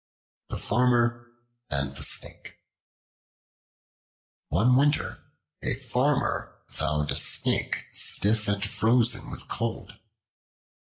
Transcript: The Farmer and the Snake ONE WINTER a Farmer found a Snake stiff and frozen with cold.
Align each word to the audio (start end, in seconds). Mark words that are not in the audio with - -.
The 0.49 0.57
Farmer 0.57 1.29
and 1.69 1.95
the 1.95 2.01
Snake 2.01 2.55
ONE 4.49 4.75
WINTER 4.75 5.23
a 5.61 5.75
Farmer 5.75 6.63
found 6.69 7.11
a 7.11 7.15
Snake 7.15 7.83
stiff 7.91 8.47
and 8.47 8.65
frozen 8.65 9.29
with 9.29 9.47
cold. 9.47 9.99